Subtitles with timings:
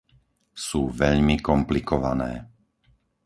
[0.65, 2.31] Sú veľmi komplikované.